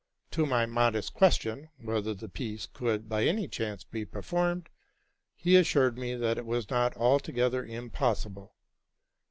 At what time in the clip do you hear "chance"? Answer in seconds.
3.47-3.83